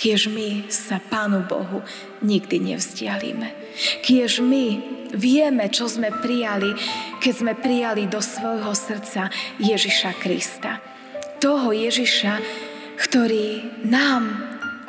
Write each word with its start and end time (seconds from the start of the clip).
kiež 0.00 0.32
my 0.32 0.72
sa 0.72 0.96
Pánu 0.96 1.44
Bohu 1.44 1.84
nikdy 2.24 2.56
nevzdialíme. 2.72 3.52
Kiež 4.00 4.40
my 4.40 4.80
vieme, 5.12 5.68
čo 5.68 5.92
sme 5.92 6.08
prijali, 6.08 6.72
keď 7.20 7.34
sme 7.36 7.52
prijali 7.52 8.08
do 8.08 8.24
svojho 8.24 8.72
srdca 8.72 9.28
Ježiša 9.60 10.16
Krista. 10.16 10.80
Toho 11.36 11.76
Ježiša, 11.76 12.40
ktorý 12.96 13.84
nám 13.84 14.40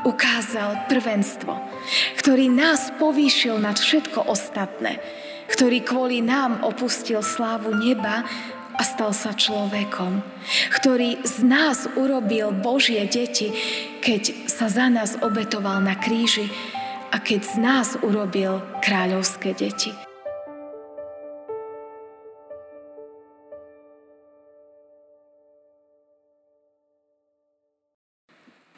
ukázal 0.07 0.87
prvenstvo, 0.87 1.59
ktorý 2.15 2.47
nás 2.47 2.95
povýšil 2.95 3.59
nad 3.59 3.75
všetko 3.75 4.31
ostatné, 4.31 5.03
ktorý 5.51 5.83
kvôli 5.83 6.23
nám 6.23 6.63
opustil 6.63 7.19
slávu 7.19 7.75
neba 7.75 8.23
a 8.79 8.81
stal 8.87 9.11
sa 9.11 9.35
človekom, 9.35 10.23
ktorý 10.79 11.21
z 11.27 11.43
nás 11.43 11.85
urobil 11.99 12.55
Božie 12.55 13.03
deti, 13.05 13.51
keď 14.01 14.49
sa 14.49 14.65
za 14.65 14.89
nás 14.89 15.13
obetoval 15.21 15.77
na 15.85 15.93
kríži 15.93 16.49
a 17.13 17.21
keď 17.21 17.41
z 17.45 17.55
nás 17.61 17.87
urobil 18.01 18.57
kráľovské 18.81 19.53
deti. 19.53 19.93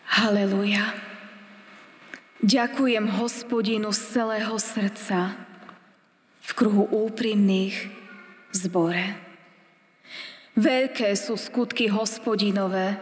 Haleluja. 0.04 0.92
Ďakujem 2.44 3.08
hospodinu 3.24 3.96
z 3.96 4.20
celého 4.20 4.60
srdca 4.60 5.40
v 6.44 6.52
kruhu 6.52 6.84
úprimných 6.92 7.88
zbore. 8.52 9.16
Veľké 10.60 11.16
sú 11.16 11.40
skutky 11.40 11.88
hospodinové 11.88 13.00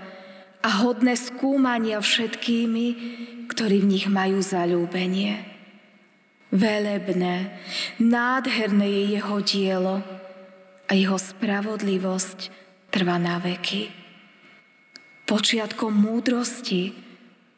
a 0.61 0.69
hodné 0.85 1.17
skúmania 1.17 1.97
všetkými, 1.97 2.87
ktorí 3.49 3.81
v 3.81 3.89
nich 3.97 4.05
majú 4.07 4.39
zalúbenie. 4.39 5.41
Velebné, 6.51 7.57
nádherné 7.97 8.85
je 8.85 9.03
jeho 9.17 9.37
dielo 9.41 9.95
a 10.85 10.91
jeho 10.91 11.15
spravodlivosť 11.17 12.39
trvá 12.91 13.15
na 13.17 13.39
veky. 13.39 13.87
Počiatkom 15.23 15.95
múdrosti 15.95 16.91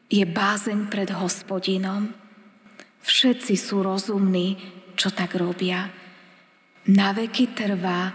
je 0.06 0.22
bázeň 0.22 0.86
pred 0.86 1.10
hospodinom. 1.10 2.14
Všetci 3.02 3.54
sú 3.58 3.82
rozumní, 3.82 4.56
čo 4.94 5.10
tak 5.10 5.34
robia. 5.34 5.90
Na 6.86 7.10
veky 7.10 7.50
trvá 7.50 8.14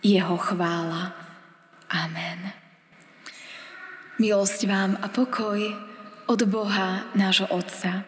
jeho 0.00 0.36
chvála. 0.40 1.12
Amen. 1.92 2.65
Milosť 4.16 4.64
vám 4.64 4.96
a 5.04 5.12
pokoj 5.12 5.60
od 6.24 6.40
Boha 6.48 7.04
nášho 7.12 7.52
Otca 7.52 8.00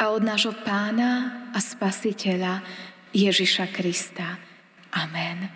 a 0.00 0.08
od 0.08 0.24
nášho 0.24 0.56
Pána 0.64 1.44
a 1.52 1.60
Spasiteľa 1.60 2.64
Ježiša 3.12 3.68
Krista. 3.68 4.40
Amen. 4.96 5.52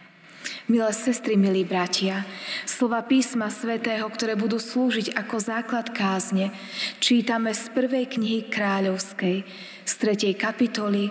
Milé 0.69 0.93
sestry, 0.93 1.41
milí 1.41 1.65
bratia, 1.65 2.21
slova 2.69 3.01
písma 3.01 3.49
svätého, 3.49 4.05
ktoré 4.13 4.37
budú 4.37 4.61
slúžiť 4.61 5.17
ako 5.17 5.41
základ 5.41 5.89
kázne, 5.97 6.53
čítame 7.01 7.57
z 7.57 7.65
prvej 7.73 8.05
knihy 8.05 8.53
kráľovskej, 8.53 9.41
z 9.89 9.93
tretej 9.97 10.37
kapitoly, 10.37 11.09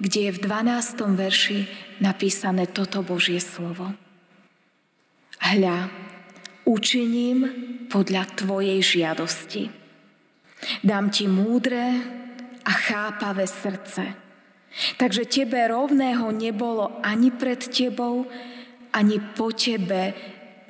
kde 0.00 0.32
je 0.32 0.32
v 0.32 0.40
12. 0.40 0.96
verši 1.12 1.68
napísané 2.00 2.72
toto 2.72 3.04
Božie 3.04 3.36
slovo. 3.36 3.92
Hľa, 5.44 6.08
učiním 6.70 7.38
podľa 7.90 8.30
Tvojej 8.38 8.78
žiadosti. 8.78 9.66
Dám 10.86 11.10
Ti 11.10 11.26
múdre 11.26 11.84
a 12.62 12.72
chápavé 12.72 13.50
srdce. 13.50 14.14
Takže 14.94 15.26
Tebe 15.26 15.58
rovného 15.66 16.30
nebolo 16.30 17.02
ani 17.02 17.34
pred 17.34 17.58
Tebou, 17.58 18.30
ani 18.94 19.18
po 19.34 19.50
Tebe 19.50 20.14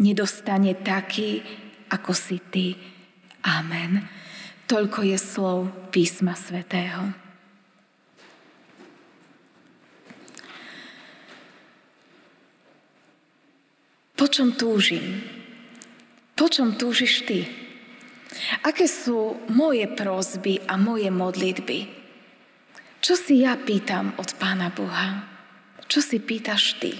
nedostane 0.00 0.72
taký, 0.80 1.44
ako 1.92 2.16
si 2.16 2.40
Ty. 2.40 2.66
Amen. 3.44 4.00
Toľko 4.64 5.04
je 5.04 5.18
slov 5.20 5.58
písma 5.92 6.32
svätého. 6.32 7.12
Po 14.16 14.28
čom 14.28 14.52
túžim? 14.56 15.39
Po 16.40 16.48
čom 16.48 16.72
túžiš 16.72 17.28
ty? 17.28 17.44
Aké 18.64 18.88
sú 18.88 19.36
moje 19.52 19.84
prosby 19.92 20.56
a 20.64 20.80
moje 20.80 21.12
modlitby? 21.12 21.84
Čo 23.04 23.12
si 23.12 23.44
ja 23.44 23.60
pýtam 23.60 24.16
od 24.16 24.32
Pána 24.40 24.72
Boha? 24.72 25.20
Čo 25.84 26.00
si 26.00 26.16
pýtaš 26.16 26.80
ty? 26.80 26.96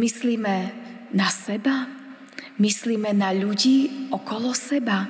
Myslíme 0.00 0.72
na 1.12 1.28
seba? 1.28 1.92
Myslíme 2.56 3.12
na 3.12 3.36
ľudí 3.36 4.08
okolo 4.16 4.56
seba? 4.56 5.04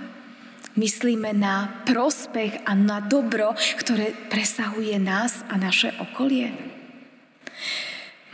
Myslíme 0.74 1.30
na 1.30 1.86
prospech 1.86 2.66
a 2.66 2.74
na 2.74 2.98
dobro, 2.98 3.54
ktoré 3.78 4.18
presahuje 4.34 4.98
nás 4.98 5.46
a 5.46 5.54
naše 5.54 5.94
okolie? 6.02 6.50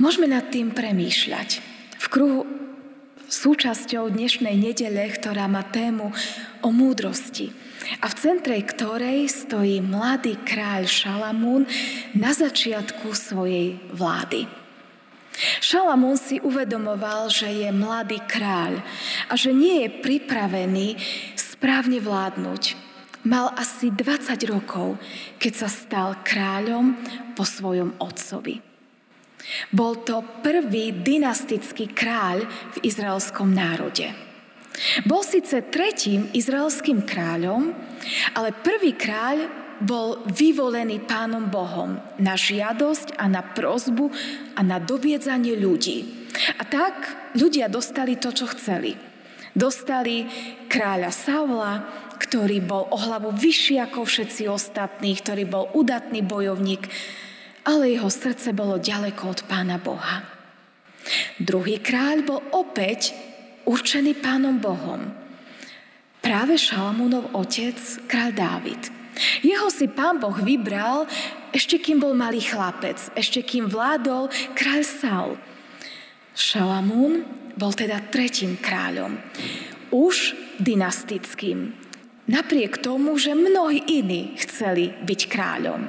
Môžeme 0.01 0.33
nad 0.33 0.49
tým 0.49 0.73
premýšľať. 0.73 1.61
V 2.01 2.07
kruhu 2.09 2.64
súčasťou 3.29 4.13
dnešnej 4.13 4.57
nedele, 4.57 5.09
ktorá 5.13 5.49
má 5.49 5.65
tému 5.67 6.13
o 6.65 6.69
múdrosti 6.73 7.53
a 8.01 8.09
v 8.09 8.15
centre 8.17 8.57
ktorej 8.65 9.29
stojí 9.29 9.85
mladý 9.85 10.41
kráľ 10.41 10.89
Šalamún 10.89 11.69
na 12.17 12.33
začiatku 12.33 13.13
svojej 13.13 13.77
vlády. 13.93 14.49
Šalamún 15.59 16.15
si 16.15 16.39
uvedomoval, 16.39 17.27
že 17.27 17.51
je 17.51 17.69
mladý 17.75 18.23
kráľ 18.25 18.79
a 19.27 19.35
že 19.35 19.51
nie 19.51 19.83
je 19.85 19.91
pripravený 19.91 20.89
správne 21.35 21.99
vládnuť. 21.99 22.63
Mal 23.25 23.51
asi 23.57 23.89
20 23.89 24.37
rokov, 24.53 25.01
keď 25.41 25.53
sa 25.65 25.69
stal 25.73 26.09
kráľom 26.23 26.95
po 27.33 27.43
svojom 27.43 27.97
otcovi. 27.99 28.74
Bol 29.71 30.01
to 30.03 30.25
prvý 30.41 30.93
dynastický 30.93 31.93
kráľ 31.93 32.49
v 32.75 32.77
izraelskom 32.87 33.53
národe. 33.53 34.11
Bol 35.07 35.23
síce 35.23 35.63
tretím 35.71 36.27
izraelským 36.35 37.07
kráľom, 37.07 37.71
ale 38.35 38.51
prvý 38.51 38.99
kráľ 38.99 39.47
bol 39.83 40.23
vyvolený 40.31 41.03
pánom 41.03 41.51
Bohom 41.51 41.99
na 42.19 42.35
žiadosť 42.39 43.19
a 43.19 43.27
na 43.27 43.43
prozbu 43.43 44.11
a 44.55 44.61
na 44.63 44.79
dobiedzanie 44.79 45.59
ľudí. 45.59 46.31
A 46.59 46.63
tak 46.67 46.95
ľudia 47.39 47.71
dostali 47.71 48.19
to, 48.19 48.35
čo 48.35 48.51
chceli. 48.55 48.99
Dostali 49.55 50.27
kráľa 50.67 51.11
Saula, 51.15 51.73
ktorý 52.19 52.59
bol 52.63 52.91
o 52.91 52.99
hlavu 52.99 53.31
vyšší 53.31 53.79
ako 53.79 54.03
všetci 54.03 54.51
ostatní, 54.51 55.15
ktorý 55.15 55.47
bol 55.47 55.71
udatný 55.75 56.27
bojovník, 56.27 56.91
ale 57.65 57.97
jeho 57.97 58.13
srdce 58.13 58.53
bolo 58.53 58.77
ďaleko 58.77 59.23
od 59.33 59.41
pána 59.49 59.81
Boha. 59.81 60.25
Druhý 61.41 61.81
kráľ 61.81 62.25
bol 62.25 62.41
opäť 62.53 63.13
určený 63.65 64.21
pánom 64.21 64.57
Bohom. 64.61 65.01
Práve 66.25 66.57
Šalamúnov 66.57 67.37
otec, 67.37 67.77
kráľ 68.09 68.31
Dávid. 68.33 68.83
Jeho 69.45 69.69
si 69.69 69.87
pán 69.87 70.19
Boh 70.19 70.35
vybral 70.35 71.07
ešte 71.55 71.79
kým 71.79 72.03
bol 72.03 72.17
malý 72.17 72.43
chlapec, 72.43 72.99
ešte 73.15 73.45
kým 73.45 73.71
vládol 73.71 74.33
kráľ 74.59 74.83
Saul. 74.83 75.35
Šalamún 76.35 77.23
bol 77.55 77.71
teda 77.71 78.03
tretím 78.11 78.59
kráľom, 78.59 79.15
už 79.95 80.35
dynastickým. 80.59 81.71
Napriek 82.27 82.83
tomu, 82.83 83.15
že 83.15 83.39
mnohí 83.39 83.85
iní 83.87 84.35
chceli 84.41 84.91
byť 85.07 85.21
kráľom. 85.31 85.87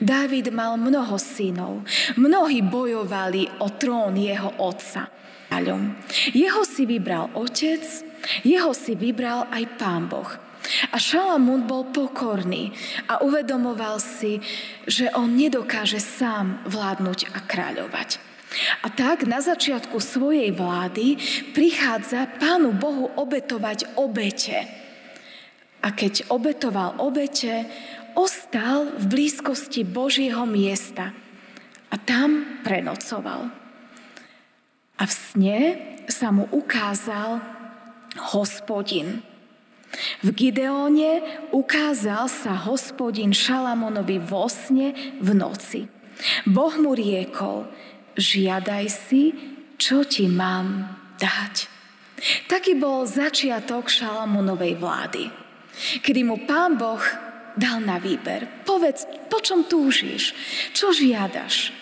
Dávid 0.00 0.50
mal 0.52 0.76
mnoho 0.76 1.18
synov. 1.18 1.84
Mnohí 2.18 2.62
bojovali 2.62 3.60
o 3.62 3.68
trón 3.74 4.18
jeho 4.18 4.54
otca. 4.58 5.10
Jeho 6.34 6.66
si 6.66 6.82
vybral 6.82 7.30
otec, 7.38 7.82
jeho 8.42 8.74
si 8.74 8.98
vybral 8.98 9.46
aj 9.54 9.64
pán 9.78 10.10
Boh. 10.10 10.26
A 10.90 10.96
Šalamún 10.96 11.68
bol 11.68 11.92
pokorný 11.92 12.72
a 13.06 13.20
uvedomoval 13.20 14.00
si, 14.00 14.40
že 14.88 15.12
on 15.12 15.36
nedokáže 15.36 16.00
sám 16.00 16.64
vládnuť 16.66 17.36
a 17.36 17.38
kráľovať. 17.44 18.18
A 18.82 18.88
tak 18.90 19.26
na 19.26 19.42
začiatku 19.42 19.98
svojej 19.98 20.54
vlády 20.54 21.18
prichádza 21.52 22.30
Pánu 22.38 22.72
Bohu 22.74 23.10
obetovať 23.18 23.98
obete. 23.98 24.56
A 25.84 25.92
keď 25.92 26.32
obetoval 26.32 26.96
obete, 26.96 27.68
ostal 28.14 28.90
v 28.98 29.04
blízkosti 29.06 29.82
Božieho 29.86 30.46
miesta 30.46 31.14
a 31.90 31.96
tam 32.00 32.60
prenocoval. 32.66 33.50
A 34.98 35.02
v 35.04 35.12
sne 35.12 35.60
sa 36.06 36.30
mu 36.30 36.46
ukázal 36.50 37.42
hospodin. 38.34 39.22
V 40.26 40.34
Gideóne 40.34 41.22
ukázal 41.54 42.26
sa 42.26 42.58
hospodin 42.66 43.30
Šalamonovi 43.30 44.18
vo 44.22 44.50
sne 44.50 44.94
v 45.22 45.28
noci. 45.34 45.86
Boh 46.46 46.74
mu 46.78 46.94
riekol, 46.94 47.66
žiadaj 48.18 48.84
si, 48.90 49.34
čo 49.78 50.06
ti 50.06 50.30
mám 50.30 50.98
dať. 51.18 51.54
Taký 52.46 52.78
bol 52.78 53.04
začiatok 53.04 53.90
Šalamonovej 53.90 54.78
vlády, 54.78 55.24
kedy 56.00 56.22
mu 56.22 56.46
pán 56.46 56.78
Boh 56.78 57.02
dal 57.54 57.82
na 57.82 57.98
výber. 58.02 58.66
Povedz, 58.66 59.06
po 59.30 59.38
čom 59.42 59.66
túžiš, 59.66 60.34
čo 60.74 60.90
žiadaš. 60.90 61.74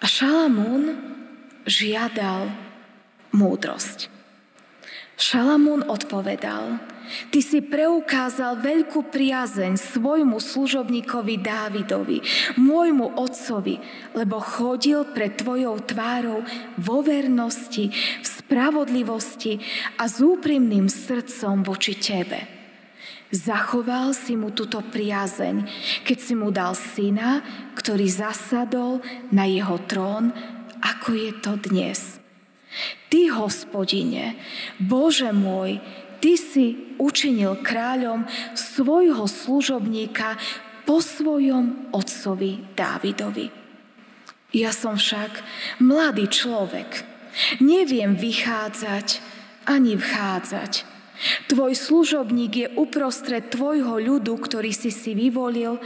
A 0.00 0.04
Šalamún 0.04 0.92
žiadal 1.64 2.52
múdrosť. 3.32 4.12
Šalamún 5.16 5.88
odpovedal, 5.88 6.76
Ty 7.06 7.38
si 7.38 7.62
preukázal 7.62 8.58
veľkú 8.58 9.14
priazeň 9.14 9.78
svojmu 9.78 10.42
služobníkovi 10.42 11.38
Dávidovi, 11.38 12.18
môjmu 12.58 13.14
otcovi, 13.14 13.78
lebo 14.18 14.42
chodil 14.42 15.06
pred 15.14 15.38
Tvojou 15.38 15.78
tvárou 15.86 16.42
vo 16.74 16.98
vernosti, 17.06 17.94
v 17.94 18.26
spravodlivosti 18.26 19.62
a 20.02 20.10
s 20.10 20.18
úprimným 20.18 20.90
srdcom 20.90 21.62
voči 21.62 21.94
Tebe. 21.94 22.55
Zachoval 23.34 24.14
si 24.14 24.38
mu 24.38 24.54
túto 24.54 24.78
priazeň, 24.78 25.66
keď 26.06 26.18
si 26.18 26.34
mu 26.38 26.54
dal 26.54 26.78
syna, 26.78 27.42
ktorý 27.74 28.06
zasadol 28.06 29.02
na 29.34 29.50
jeho 29.50 29.82
trón, 29.90 30.30
ako 30.78 31.08
je 31.10 31.32
to 31.42 31.52
dnes. 31.58 32.22
Ty, 33.10 33.42
hospodine, 33.42 34.38
Bože 34.78 35.34
môj, 35.34 35.82
Ty 36.16 36.32
si 36.40 36.96
učinil 36.96 37.60
kráľom 37.60 38.24
svojho 38.56 39.28
služobníka 39.28 40.40
po 40.88 41.02
svojom 41.04 41.92
otcovi 41.92 42.72
Dávidovi. 42.72 43.52
Ja 44.56 44.72
som 44.72 44.96
však 44.96 45.44
mladý 45.82 46.30
človek. 46.30 47.04
Neviem 47.60 48.16
vychádzať 48.16 49.20
ani 49.68 49.98
vchádzať. 49.98 50.95
Tvoj 51.48 51.72
služobník 51.72 52.52
je 52.52 52.68
uprostred 52.76 53.48
tvojho 53.48 53.96
ľudu, 53.96 54.36
ktorý 54.36 54.70
si 54.72 54.92
si 54.92 55.16
vyvolil, 55.16 55.80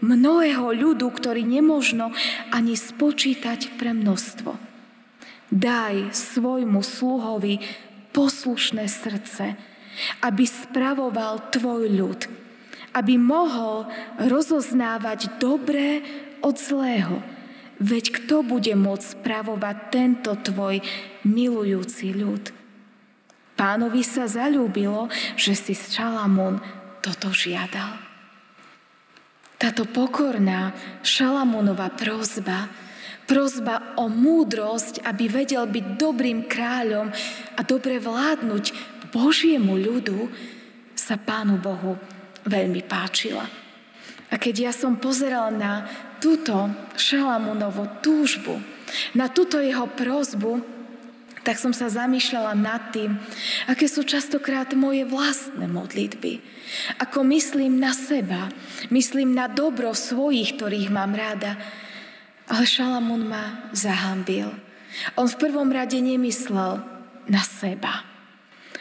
mnohého 0.00 0.72
ľudu, 0.72 1.06
ktorý 1.12 1.44
nemožno 1.44 2.12
ani 2.50 2.74
spočítať 2.76 3.76
pre 3.76 3.92
množstvo. 3.92 4.56
Daj 5.50 6.14
svojmu 6.14 6.80
sluhovi 6.80 7.60
poslušné 8.14 8.88
srdce, 8.88 9.58
aby 10.24 10.44
spravoval 10.46 11.52
tvoj 11.52 11.90
ľud, 11.90 12.20
aby 12.96 13.14
mohol 13.20 13.86
rozoznávať 14.16 15.36
dobré 15.42 16.00
od 16.40 16.56
zlého. 16.56 17.20
Veď 17.80 18.04
kto 18.22 18.44
bude 18.44 18.72
môcť 18.76 19.20
spravovať 19.20 19.76
tento 19.88 20.32
tvoj 20.36 20.84
milujúci 21.24 22.12
ľud? 22.12 22.59
Pánovi 23.60 24.00
sa 24.00 24.24
zalúbilo, 24.24 25.12
že 25.36 25.52
si 25.52 25.76
Šalamún 25.76 26.56
toto 27.04 27.28
žiadal. 27.28 28.00
Táto 29.60 29.84
pokorná 29.84 30.72
Šalamúnova 31.04 31.92
prozba 31.92 32.88
Prozba 33.30 33.94
o 33.94 34.10
múdrosť, 34.10 35.06
aby 35.06 35.30
vedel 35.30 35.62
byť 35.62 35.86
dobrým 35.94 36.50
kráľom 36.50 37.14
a 37.54 37.60
dobre 37.62 38.02
vládnuť 38.02 38.74
Božiemu 39.14 39.78
ľudu, 39.78 40.26
sa 40.98 41.14
Pánu 41.14 41.62
Bohu 41.62 41.94
veľmi 42.42 42.82
páčila. 42.90 43.46
A 44.30 44.34
keď 44.34 44.54
ja 44.58 44.72
som 44.74 44.98
pozerala 44.98 45.54
na 45.54 45.86
túto 46.18 46.74
Šalamúnovú 46.98 48.02
túžbu, 48.02 48.58
na 49.14 49.30
túto 49.30 49.62
jeho 49.62 49.86
prozbu, 49.86 50.79
tak 51.40 51.56
som 51.56 51.72
sa 51.72 51.88
zamýšľala 51.88 52.52
nad 52.52 52.92
tým, 52.92 53.16
aké 53.64 53.88
sú 53.88 54.04
častokrát 54.04 54.72
moje 54.76 55.08
vlastné 55.08 55.64
modlitby. 55.64 56.40
Ako 57.00 57.24
myslím 57.32 57.80
na 57.80 57.96
seba, 57.96 58.52
myslím 58.92 59.32
na 59.32 59.48
dobro 59.48 59.96
svojich, 59.96 60.60
ktorých 60.60 60.92
mám 60.92 61.16
ráda, 61.16 61.56
ale 62.50 62.66
Šalamún 62.66 63.30
ma 63.30 63.70
zahambil. 63.72 64.50
On 65.14 65.30
v 65.30 65.38
prvom 65.38 65.70
rade 65.70 65.96
nemyslel 66.02 66.82
na 67.30 67.42
seba. 67.46 68.02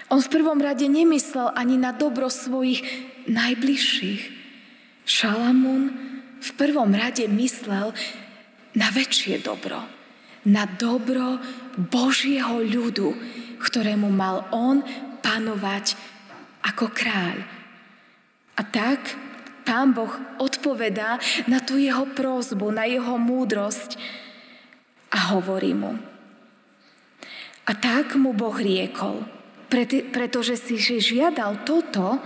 On 0.10 0.18
v 0.18 0.30
prvom 0.34 0.58
rade 0.58 0.90
nemyslel 0.90 1.54
ani 1.54 1.78
na 1.78 1.94
dobro 1.94 2.34
svojich 2.34 2.82
najbližších. 3.30 4.22
Šalamún 5.06 5.94
v 6.42 6.50
prvom 6.58 6.90
rade 6.98 7.30
myslel 7.30 7.94
na 8.74 8.88
väčšie 8.90 9.42
dobro. 9.46 9.99
Na 10.48 10.64
dobro 10.68 11.40
Božieho 11.76 12.64
ľudu, 12.64 13.12
ktorému 13.60 14.08
mal 14.08 14.48
on 14.56 14.84
panovať 15.20 16.00
ako 16.64 16.92
kráľ. 16.92 17.38
A 18.56 18.62
tak 18.68 19.16
Pán 19.70 19.94
Boh 19.94 20.10
odpovedá 20.42 21.22
na 21.46 21.62
tú 21.62 21.78
jeho 21.78 22.10
prózbu, 22.10 22.74
na 22.74 22.90
jeho 22.90 23.22
múdrosť 23.22 24.02
a 25.14 25.38
hovorí 25.38 25.78
mu. 25.78 25.94
A 27.70 27.72
tak 27.78 28.18
mu 28.18 28.34
Boh 28.34 28.58
riekol, 28.58 29.22
pretože 30.10 30.58
si 30.58 30.82
žiadal 30.82 31.62
toto 31.62 32.18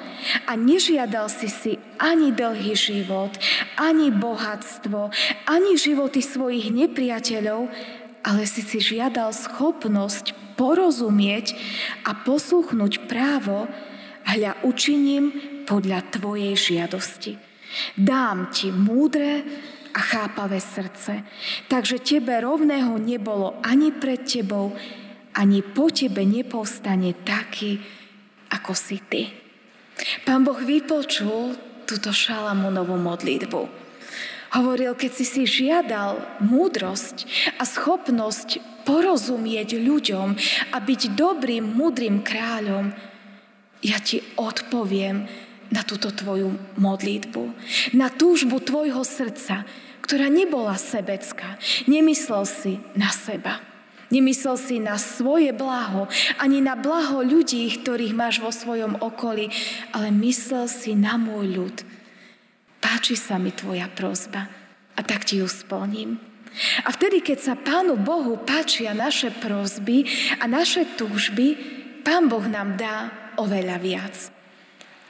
a 0.47 0.51
nežiadal 0.55 1.27
si 1.27 1.51
si 1.51 1.75
ani 1.99 2.31
dlhý 2.31 2.71
život, 2.79 3.35
ani 3.75 4.07
bohatstvo, 4.07 5.11
ani 5.43 5.75
životy 5.75 6.23
svojich 6.23 6.71
nepriateľov, 6.71 7.67
ale 8.23 8.47
si 8.47 8.63
si 8.63 8.79
žiadal 8.79 9.35
schopnosť 9.35 10.55
porozumieť 10.55 11.53
a 12.07 12.15
posluchnúť 12.15 13.05
právo, 13.11 13.67
hľa 14.23 14.63
učiním 14.63 15.35
podľa 15.67 16.07
Tvojej 16.15 16.55
žiadosti. 16.55 17.35
Dám 17.99 18.53
Ti 18.53 18.71
múdre 18.71 19.43
a 19.93 19.99
chápavé 19.99 20.57
srdce, 20.63 21.21
takže 21.67 22.01
Tebe 22.01 22.39
rovného 22.39 22.95
nebolo 22.97 23.59
ani 23.61 23.91
pred 23.91 24.23
Tebou, 24.23 24.73
ani 25.35 25.59
po 25.61 25.91
Tebe 25.91 26.23
nepovstane 26.23 27.13
taký, 27.25 27.77
ako 28.53 28.71
si 28.73 28.97
Ty. 29.03 29.23
Pán 30.25 30.41
Boh 30.41 30.57
vypočul 30.57 31.53
túto 31.85 32.09
Šalamúnovú 32.09 32.97
modlitbu. 32.97 33.82
Hovoril, 34.53 34.93
keď 34.93 35.11
si 35.17 35.25
si 35.25 35.43
žiadal 35.49 36.21
múdrosť 36.45 37.25
a 37.57 37.65
schopnosť 37.65 38.61
porozumieť 38.85 39.81
ľuďom 39.81 40.37
a 40.71 40.77
byť 40.77 41.01
dobrým, 41.17 41.65
múdrym 41.73 42.21
kráľom, 42.21 42.93
ja 43.83 43.97
ti 43.99 44.21
odpoviem, 44.37 45.25
na 45.73 45.81
túto 45.81 46.13
tvoju 46.13 46.53
modlitbu, 46.77 47.43
na 47.97 48.13
túžbu 48.13 48.61
tvojho 48.61 49.01
srdca, 49.01 49.65
ktorá 50.05 50.29
nebola 50.29 50.77
sebecká. 50.77 51.57
Nemyslel 51.89 52.45
si 52.45 52.73
na 52.93 53.09
seba. 53.09 53.57
Nemyslel 54.13 54.61
si 54.61 54.77
na 54.77 55.01
svoje 55.01 55.49
blaho, 55.49 56.05
ani 56.37 56.61
na 56.61 56.77
blaho 56.77 57.25
ľudí, 57.25 57.65
ktorých 57.81 58.13
máš 58.13 58.37
vo 58.37 58.53
svojom 58.53 59.01
okolí, 59.01 59.49
ale 59.89 60.13
myslel 60.13 60.69
si 60.69 60.93
na 60.93 61.17
môj 61.17 61.49
ľud. 61.49 61.75
Páči 62.83 63.15
sa 63.15 63.39
mi 63.39 63.55
tvoja 63.55 63.87
prozba 63.87 64.51
a 64.93 65.01
tak 65.01 65.23
ti 65.23 65.39
ju 65.39 65.47
splním. 65.47 66.19
A 66.85 66.93
vtedy, 66.93 67.23
keď 67.23 67.39
sa 67.39 67.53
Pánu 67.57 67.97
Bohu 67.97 68.37
páčia 68.43 68.93
naše 68.93 69.33
prozby 69.33 70.05
a 70.37 70.45
naše 70.45 70.85
túžby, 70.99 71.55
Pán 72.03 72.27
Boh 72.27 72.43
nám 72.45 72.75
dá 72.75 73.09
oveľa 73.39 73.79
viac. 73.79 74.15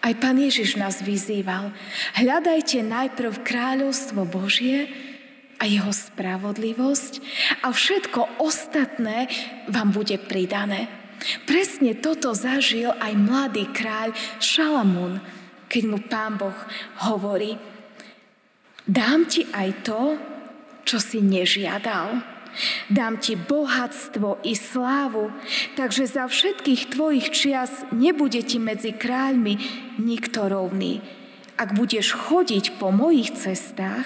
Aj 0.03 0.13
pán 0.19 0.35
Ježiš 0.35 0.75
nás 0.75 0.99
vyzýval. 0.99 1.71
Hľadajte 2.19 2.83
najprv 2.83 3.39
kráľovstvo 3.39 4.27
Božie 4.27 4.91
a 5.57 5.63
jeho 5.63 5.95
spravodlivosť 5.95 7.23
a 7.63 7.71
všetko 7.71 8.43
ostatné 8.43 9.31
vám 9.71 9.95
bude 9.95 10.19
pridané. 10.19 10.91
Presne 11.47 11.95
toto 11.95 12.35
zažil 12.35 12.91
aj 12.99 13.15
mladý 13.15 13.63
kráľ 13.71 14.11
Šalamún, 14.43 15.23
keď 15.73 15.83
mu 15.89 15.97
pán 16.05 16.37
Boh 16.37 16.53
hovorí, 17.09 17.57
dám 18.85 19.25
ti 19.25 19.49
aj 19.49 19.69
to, 19.81 20.01
čo 20.85 21.01
si 21.01 21.17
nežiadal. 21.17 22.21
Dám 22.85 23.17
ti 23.17 23.33
bohatstvo 23.33 24.45
i 24.45 24.53
slávu, 24.53 25.33
takže 25.73 26.05
za 26.05 26.29
všetkých 26.29 26.93
tvojich 26.93 27.33
čias 27.33 27.81
nebude 27.89 28.45
ti 28.45 28.61
medzi 28.61 28.93
kráľmi 28.93 29.57
nikto 29.97 30.45
rovný. 30.45 31.01
Ak 31.57 31.73
budeš 31.73 32.13
chodiť 32.13 32.77
po 32.77 32.93
mojich 32.93 33.33
cestách, 33.33 34.05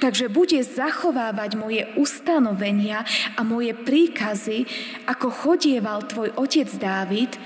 takže 0.00 0.32
budeš 0.32 0.72
zachovávať 0.80 1.56
moje 1.60 1.84
ustanovenia 2.00 3.04
a 3.36 3.44
moje 3.44 3.76
príkazy, 3.76 4.64
ako 5.04 5.28
chodieval 5.28 6.08
tvoj 6.08 6.32
otec 6.32 6.68
Dávid, 6.80 7.36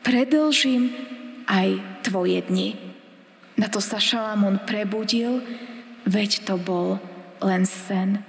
predlžím 0.00 0.96
aj 1.44 1.80
tvoje 2.08 2.40
dni. 2.44 2.93
Na 3.54 3.70
to 3.70 3.78
sa 3.78 4.02
Šalamón 4.02 4.66
prebudil, 4.66 5.38
veď 6.06 6.42
to 6.42 6.54
bol 6.58 6.98
len 7.38 7.62
sen. 7.64 8.22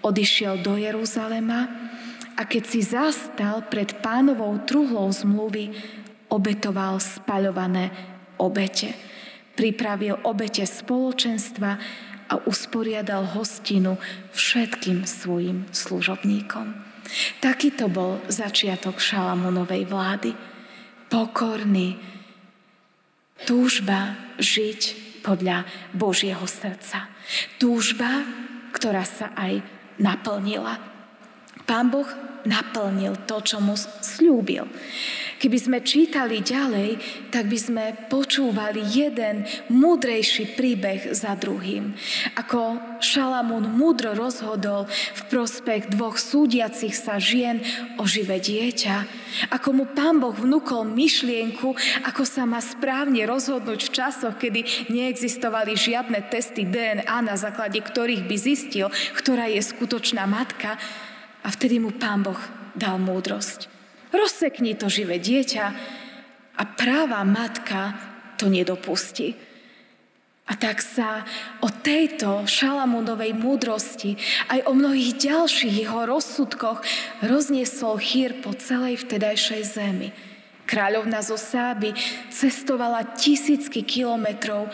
Odišiel 0.00 0.64
do 0.64 0.80
Jeruzalema 0.80 1.68
a 2.40 2.42
keď 2.48 2.62
si 2.64 2.80
zastal 2.80 3.68
pred 3.68 4.00
pánovou 4.00 4.56
truhlou 4.64 5.12
zmluvy, 5.12 5.76
obetoval 6.32 6.96
spaľované 6.96 7.92
obete. 8.40 8.96
Pripravil 9.52 10.16
obete 10.24 10.64
spoločenstva 10.64 11.70
a 12.30 12.34
usporiadal 12.48 13.28
hostinu 13.36 14.00
všetkým 14.32 15.04
svojim 15.04 15.68
služobníkom. 15.68 16.72
Takýto 17.42 17.90
bol 17.90 18.22
začiatok 18.30 19.02
Šalamónovej 19.02 19.84
vlády. 19.84 20.30
Pokorný, 21.10 21.98
túžba 23.44 24.16
žiť 24.40 24.80
podľa 25.20 25.68
Božieho 25.92 26.42
srdca. 26.48 27.12
Túžba, 27.60 28.24
ktorá 28.72 29.04
sa 29.04 29.30
aj 29.36 29.60
naplnila. 30.00 30.89
Pán 31.70 31.86
Boh 31.86 32.10
naplnil 32.42 33.14
to, 33.30 33.38
čo 33.46 33.62
mu 33.62 33.78
slúbil. 33.78 34.66
Keby 35.38 35.56
sme 35.56 35.78
čítali 35.86 36.42
ďalej, 36.42 36.98
tak 37.30 37.46
by 37.46 37.56
sme 37.56 37.84
počúvali 38.10 38.82
jeden 38.84 39.46
múdrejší 39.70 40.58
príbeh 40.58 41.14
za 41.14 41.38
druhým. 41.38 41.94
Ako 42.34 42.76
Šalamún 42.98 43.70
múdro 43.70 44.12
rozhodol 44.12 44.90
v 44.90 45.22
prospech 45.30 45.94
dvoch 45.94 46.18
súdiacich 46.18 46.92
sa 46.92 47.16
žien 47.22 47.62
o 47.96 48.04
živé 48.04 48.42
dieťa. 48.42 49.06
Ako 49.54 49.70
mu 49.72 49.84
pán 49.88 50.20
Boh 50.20 50.34
vnúkol 50.34 50.84
myšlienku, 50.90 51.72
ako 52.04 52.22
sa 52.26 52.44
má 52.44 52.58
správne 52.58 53.24
rozhodnúť 53.30 53.80
v 53.86 53.94
časoch, 53.94 54.36
kedy 54.36 54.90
neexistovali 54.92 55.78
žiadne 55.78 56.18
testy 56.34 56.66
DNA, 56.66 57.06
na 57.06 57.38
základe 57.38 57.78
ktorých 57.80 58.26
by 58.28 58.36
zistil, 58.36 58.90
ktorá 59.16 59.48
je 59.48 59.62
skutočná 59.62 60.26
matka. 60.26 60.76
A 61.44 61.48
vtedy 61.48 61.80
mu 61.80 61.90
pán 61.94 62.24
Boh 62.24 62.40
dal 62.76 63.00
múdrosť. 63.00 63.66
Rozsekni 64.10 64.74
to 64.74 64.90
živé 64.90 65.22
dieťa 65.22 65.66
a 66.58 66.62
práva 66.76 67.22
matka 67.22 67.96
to 68.36 68.50
nedopustí. 68.50 69.38
A 70.50 70.58
tak 70.58 70.82
sa 70.82 71.22
o 71.62 71.70
tejto 71.70 72.42
Šalamúnovej 72.42 73.38
múdrosti 73.38 74.18
aj 74.50 74.66
o 74.66 74.74
mnohých 74.74 75.22
ďalších 75.22 75.86
jeho 75.86 76.10
rozsudkoch 76.10 76.82
rozniesol 77.22 78.02
chýr 78.02 78.42
po 78.42 78.50
celej 78.58 79.06
vtedajšej 79.06 79.62
zemi. 79.62 80.10
Kráľovna 80.66 81.22
zo 81.22 81.38
Sáby 81.38 81.94
cestovala 82.34 83.14
tisícky 83.14 83.86
kilometrov, 83.86 84.70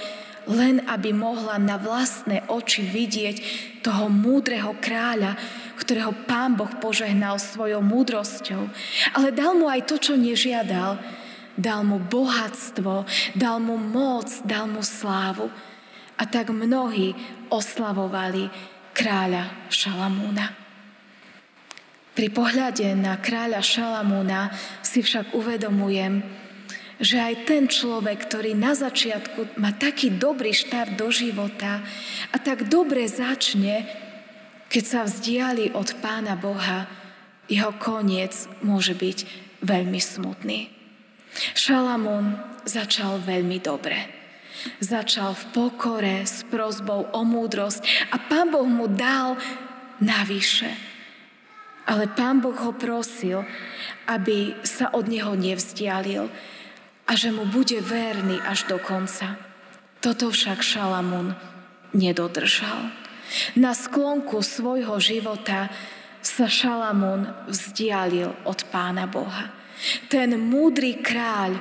len 0.47 0.83
aby 0.87 1.11
mohla 1.11 1.59
na 1.59 1.77
vlastné 1.79 2.47
oči 2.47 2.87
vidieť 2.87 3.37
toho 3.83 4.07
múdreho 4.07 4.79
kráľa, 4.79 5.35
ktorého 5.79 6.15
pán 6.27 6.55
Boh 6.55 6.71
požehnal 6.79 7.39
svojou 7.39 7.83
múdrosťou. 7.83 8.71
Ale 9.15 9.35
dal 9.35 9.59
mu 9.59 9.67
aj 9.67 9.87
to, 9.87 9.99
čo 9.99 10.15
nežiadal. 10.15 10.99
Dal 11.57 11.89
mu 11.89 11.97
bohatstvo, 11.97 13.09
dal 13.33 13.59
mu 13.65 13.81
moc, 13.81 14.29
dal 14.45 14.69
mu 14.69 14.85
slávu. 14.85 15.49
A 16.17 16.23
tak 16.29 16.53
mnohí 16.53 17.17
oslavovali 17.49 18.49
kráľa 18.93 19.69
Šalamúna. 19.69 20.53
Pri 22.17 22.33
pohľade 22.33 22.97
na 22.97 23.21
kráľa 23.21 23.61
Šalamúna 23.61 24.49
si 24.81 25.05
však 25.05 25.37
uvedomujem, 25.37 26.25
že 26.97 27.21
aj 27.21 27.35
ten 27.45 27.69
človek, 27.69 28.25
ktorý 28.25 28.57
na 28.57 28.73
začiatku 28.73 29.61
má 29.61 29.77
taký 29.77 30.17
dobrý 30.17 30.57
štart 30.57 30.97
do 30.97 31.13
života 31.13 31.85
a 32.33 32.37
tak 32.41 32.73
dobre 32.73 33.05
začne, 33.05 33.85
keď 34.73 34.85
sa 34.85 35.01
vzdiali 35.05 35.77
od 35.77 35.93
Pána 36.01 36.35
Boha, 36.41 36.89
jeho 37.47 37.71
koniec 37.79 38.49
môže 38.65 38.97
byť 38.97 39.19
veľmi 39.63 40.01
smutný. 40.03 40.73
Šalamún 41.53 42.35
začal 42.65 43.21
veľmi 43.23 43.61
dobre. 43.61 43.97
Začal 44.83 45.37
v 45.37 45.45
pokore 45.53 46.25
s 46.25 46.43
prozbou 46.49 47.13
o 47.13 47.23
múdrosť 47.23 48.11
a 48.11 48.17
Pán 48.19 48.51
Boh 48.51 48.67
mu 48.67 48.89
dal 48.91 49.37
navyše. 50.01 50.73
Ale 51.87 52.11
Pán 52.11 52.43
Boh 52.43 52.57
ho 52.57 52.75
prosil, 52.75 53.47
aby 54.11 54.59
sa 54.67 54.91
od 54.91 55.07
neho 55.07 55.39
nevzdialil 55.39 56.27
a 57.07 57.13
že 57.15 57.31
mu 57.31 57.47
bude 57.47 57.79
verný 57.81 58.43
až 58.43 58.67
do 58.67 58.83
konca. 58.83 59.39
Toto 60.03 60.31
však 60.31 60.63
Šalamún 60.63 61.35
nedodržal. 61.95 62.91
Na 63.59 63.75
sklonku 63.75 64.43
svojho 64.43 64.99
života 65.03 65.71
sa 66.23 66.47
Šalamún 66.51 67.27
vzdialil 67.47 68.35
od 68.47 68.59
Pána 68.71 69.07
Boha. 69.07 69.51
Ten 70.11 70.35
múdry 70.39 70.99
kráľ 70.99 71.59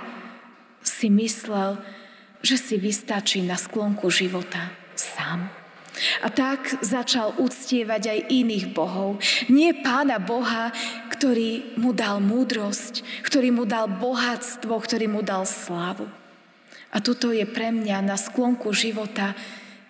si 0.82 1.10
myslel, 1.10 1.78
že 2.46 2.58
si 2.58 2.76
vystačí 2.78 3.42
na 3.42 3.58
sklonku 3.58 4.10
života 4.14 4.70
sám. 4.94 5.50
A 6.24 6.28
tak 6.28 6.84
začal 6.84 7.36
uctievať 7.40 8.04
aj 8.12 8.20
iných 8.28 8.66
bohov. 8.76 9.24
Nie 9.48 9.72
pána 9.80 10.20
Boha, 10.20 10.76
ktorý 11.08 11.80
mu 11.80 11.96
dal 11.96 12.20
múdrosť, 12.20 13.24
ktorý 13.24 13.56
mu 13.56 13.64
dal 13.64 13.88
bohatstvo, 13.88 14.76
ktorý 14.76 15.08
mu 15.08 15.24
dal 15.24 15.48
slávu. 15.48 16.08
A 16.92 17.00
tuto 17.00 17.32
je 17.32 17.48
pre 17.48 17.72
mňa 17.72 18.04
na 18.04 18.16
sklonku 18.20 18.72
života 18.76 19.36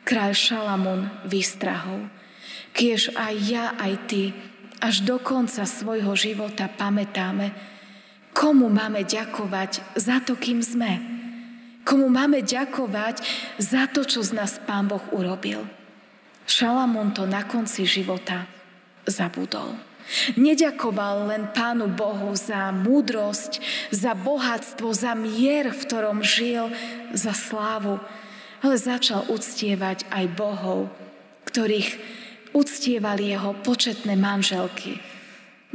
kráľ 0.06 0.32
Šalamún 0.38 1.10
výstrahov. 1.26 2.06
Kiež 2.74 3.14
aj 3.18 3.34
ja, 3.46 3.74
aj 3.78 3.94
ty 4.06 4.24
až 4.84 5.02
do 5.02 5.18
konca 5.18 5.64
svojho 5.66 6.14
života 6.14 6.70
pamätáme, 6.70 7.56
komu 8.36 8.68
máme 8.68 9.08
ďakovať 9.08 9.96
za 9.96 10.20
to, 10.22 10.36
kým 10.36 10.60
sme. 10.60 11.00
Komu 11.86 12.10
máme 12.10 12.42
ďakovať 12.42 13.22
za 13.62 13.88
to, 13.90 14.04
čo 14.04 14.26
z 14.26 14.36
nás 14.36 14.58
Pán 14.66 14.90
Boh 14.90 15.02
urobil. 15.14 15.66
Šalamún 16.46 17.12
to 17.12 17.26
na 17.26 17.42
konci 17.44 17.90
života 17.90 18.46
zabudol. 19.06 19.74
Neďakoval 20.38 21.34
len 21.34 21.44
Pánu 21.50 21.90
Bohu 21.90 22.30
za 22.38 22.70
múdrosť, 22.70 23.58
za 23.90 24.14
bohatstvo, 24.14 24.94
za 24.94 25.18
mier, 25.18 25.74
v 25.74 25.82
ktorom 25.82 26.22
žil, 26.22 26.70
za 27.18 27.34
slávu, 27.34 27.98
ale 28.62 28.76
začal 28.78 29.26
uctievať 29.34 30.06
aj 30.14 30.26
bohov, 30.38 30.94
ktorých 31.50 31.90
uctievali 32.54 33.34
jeho 33.34 33.58
početné 33.66 34.14
manželky. 34.14 35.02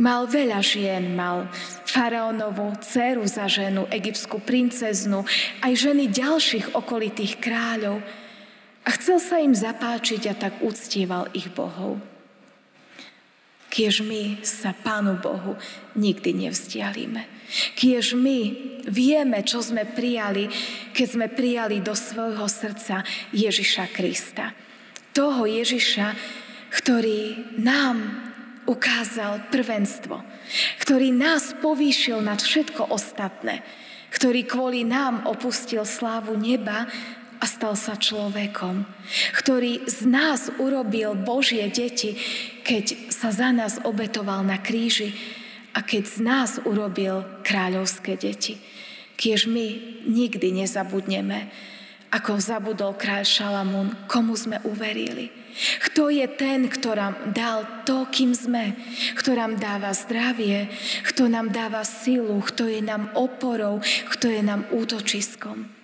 Mal 0.00 0.30
veľa 0.30 0.62
žien, 0.62 1.12
mal 1.12 1.50
faraónovú 1.84 2.72
dceru 2.80 3.26
za 3.26 3.50
ženu, 3.50 3.84
egyptskú 3.90 4.40
princeznu, 4.40 5.26
aj 5.60 5.72
ženy 5.76 6.08
ďalších 6.08 6.72
okolitých 6.72 7.36
kráľov. 7.42 8.00
A 8.84 8.88
chcel 8.96 9.20
sa 9.20 9.36
im 9.40 9.52
zapáčiť 9.52 10.22
a 10.30 10.34
tak 10.34 10.64
uctieval 10.64 11.28
ich 11.36 11.52
bohov. 11.52 12.00
Kiež 13.70 14.02
my 14.02 14.42
sa 14.42 14.74
Pánu 14.74 15.22
Bohu 15.22 15.54
nikdy 15.94 16.34
nevzdialíme. 16.34 17.22
Kiež 17.78 18.18
my 18.18 18.38
vieme, 18.90 19.38
čo 19.46 19.62
sme 19.62 19.86
prijali, 19.86 20.50
keď 20.90 21.06
sme 21.06 21.26
prijali 21.30 21.78
do 21.78 21.94
svojho 21.94 22.50
srdca 22.50 23.06
Ježiša 23.30 23.84
Krista. 23.94 24.50
Toho 25.14 25.46
Ježiša, 25.46 26.14
ktorý 26.74 27.54
nám 27.62 28.26
ukázal 28.66 29.50
prvenstvo, 29.54 30.22
ktorý 30.82 31.14
nás 31.14 31.54
povýšil 31.58 32.22
nad 32.22 32.42
všetko 32.42 32.90
ostatné, 32.90 33.62
ktorý 34.10 34.46
kvôli 34.50 34.82
nám 34.82 35.30
opustil 35.30 35.86
slávu 35.86 36.34
neba 36.34 36.90
a 37.40 37.44
stal 37.48 37.72
sa 37.72 37.96
človekom, 37.96 38.84
ktorý 39.32 39.88
z 39.88 40.04
nás 40.04 40.52
urobil 40.60 41.16
Božie 41.16 41.64
deti, 41.72 42.20
keď 42.60 43.08
sa 43.08 43.32
za 43.32 43.48
nás 43.48 43.80
obetoval 43.80 44.44
na 44.44 44.60
kríži 44.60 45.16
a 45.72 45.80
keď 45.80 46.02
z 46.04 46.18
nás 46.20 46.50
urobil 46.68 47.24
kráľovské 47.40 48.20
deti. 48.20 48.60
Kiež 49.16 49.48
my 49.48 49.66
nikdy 50.04 50.52
nezabudneme, 50.52 51.48
ako 52.10 52.42
zabudol 52.42 52.98
kráľ 52.98 53.24
Šalamún, 53.24 53.88
komu 54.10 54.34
sme 54.34 54.58
uverili. 54.66 55.30
Kto 55.90 56.10
je 56.10 56.26
ten, 56.26 56.66
kto 56.66 56.94
nám 56.94 57.14
dal 57.34 57.86
to, 57.86 58.06
kým 58.10 58.34
sme, 58.34 58.74
kto 59.18 59.34
nám 59.34 59.58
dáva 59.58 59.94
zdravie, 59.94 60.70
kto 61.06 61.30
nám 61.30 61.54
dáva 61.54 61.86
silu, 61.86 62.38
kto 62.42 62.66
je 62.66 62.82
nám 62.82 63.14
oporou, 63.14 63.82
kto 64.10 64.30
je 64.30 64.42
nám 64.42 64.66
útočiskom. 64.74 65.79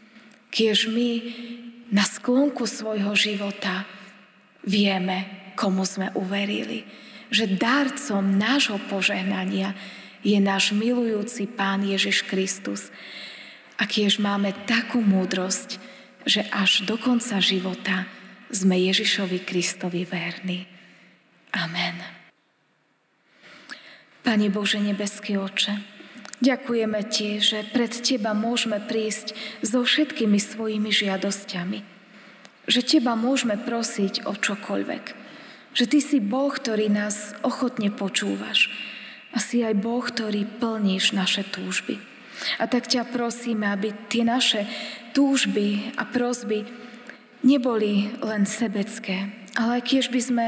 Kiež 0.56 0.88
my 0.88 1.20
na 1.92 2.00
sklonku 2.00 2.64
svojho 2.64 3.12
života 3.12 3.84
vieme, 4.64 5.52
komu 5.52 5.84
sme 5.84 6.08
uverili. 6.16 6.88
Že 7.28 7.60
darcom 7.60 8.24
nášho 8.40 8.80
požehnania 8.88 9.76
je 10.24 10.40
náš 10.40 10.72
milujúci 10.72 11.44
Pán 11.44 11.84
Ježiš 11.84 12.24
Kristus. 12.24 12.88
a 13.76 13.84
kiež 13.84 14.16
máme 14.16 14.56
takú 14.64 15.04
múdrosť, 15.04 15.76
že 16.24 16.42
až 16.48 16.88
do 16.88 16.96
konca 16.96 17.38
života 17.44 18.08
sme 18.48 18.80
Ježišovi 18.80 19.44
Kristovi 19.44 20.08
verní. 20.08 20.64
Amen. 21.52 21.96
Pane 24.24 24.48
Bože, 24.50 24.82
nebeský 24.82 25.38
oče, 25.38 25.95
ďakujeme 26.40 27.00
Ti, 27.06 27.40
že 27.40 27.58
pred 27.70 27.92
Teba 27.92 28.32
môžeme 28.36 28.80
prísť 28.82 29.36
so 29.62 29.84
všetkými 29.84 30.36
svojimi 30.36 30.90
žiadosťami. 30.92 31.78
Že 32.66 32.80
Teba 32.82 33.14
môžeme 33.14 33.56
prosiť 33.60 34.26
o 34.26 34.34
čokoľvek. 34.34 35.04
Že 35.76 35.84
Ty 35.86 35.98
si 36.00 36.18
Boh, 36.18 36.50
ktorý 36.50 36.88
nás 36.88 37.36
ochotne 37.44 37.92
počúvaš. 37.92 38.72
A 39.36 39.38
si 39.38 39.60
aj 39.60 39.76
Boh, 39.76 40.00
ktorý 40.00 40.48
plníš 40.48 41.12
naše 41.12 41.44
túžby. 41.44 42.00
A 42.60 42.68
tak 42.68 42.88
ťa 42.88 43.08
prosíme, 43.08 43.68
aby 43.68 43.92
tie 44.08 44.24
naše 44.24 44.68
túžby 45.16 45.96
a 45.96 46.04
prozby 46.04 46.68
neboli 47.40 48.12
len 48.20 48.44
sebecké, 48.44 49.32
ale 49.56 49.80
kiež 49.80 50.12
by 50.12 50.20
sme 50.20 50.46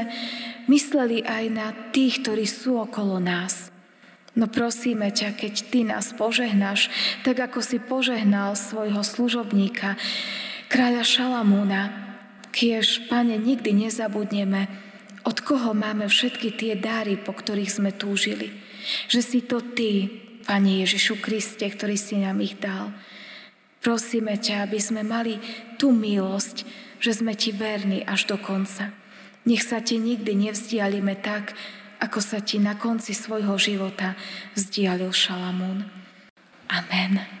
mysleli 0.69 1.25
aj 1.25 1.43
na 1.49 1.67
tých, 1.89 2.21
ktorí 2.21 2.45
sú 2.45 2.77
okolo 2.77 3.17
nás. 3.17 3.68
No 4.39 4.47
prosíme 4.47 5.11
ťa, 5.11 5.35
keď 5.35 5.53
Ty 5.67 5.79
nás 5.91 6.15
požehnáš, 6.15 6.87
tak 7.27 7.43
ako 7.43 7.59
si 7.59 7.75
požehnal 7.75 8.55
svojho 8.55 9.03
služobníka, 9.03 9.99
kráľa 10.71 11.03
Šalamúna, 11.03 11.91
kiež, 12.55 13.11
Pane, 13.11 13.35
nikdy 13.35 13.75
nezabudneme, 13.75 14.71
od 15.27 15.43
koho 15.43 15.75
máme 15.75 16.07
všetky 16.07 16.55
tie 16.55 16.79
dáry, 16.79 17.19
po 17.19 17.35
ktorých 17.35 17.83
sme 17.83 17.91
túžili. 17.91 18.55
Že 19.11 19.19
si 19.19 19.39
to 19.43 19.59
Ty, 19.59 20.07
Pane 20.47 20.87
Ježišu 20.87 21.19
Kriste, 21.19 21.67
ktorý 21.67 21.99
si 21.99 22.15
nám 22.15 22.39
ich 22.39 22.55
dal. 22.63 22.95
Prosíme 23.83 24.39
ťa, 24.39 24.63
aby 24.63 24.79
sme 24.79 25.03
mali 25.03 25.35
tú 25.75 25.91
milosť, 25.91 26.63
že 27.03 27.11
sme 27.11 27.35
Ti 27.35 27.51
verní 27.51 28.07
až 28.07 28.31
do 28.31 28.39
konca. 28.39 28.95
Nech 29.43 29.67
sa 29.67 29.83
Ti 29.83 29.99
nikdy 29.99 30.47
nevzdialime 30.47 31.19
tak, 31.19 31.59
ako 31.99 32.19
sa 32.23 32.39
Ti 32.39 32.59
na 32.63 32.79
konci 32.79 33.11
svojho 33.11 33.55
života 33.59 34.15
vzdialil 34.55 35.11
Šalamún. 35.11 35.83
Amen. 36.69 37.38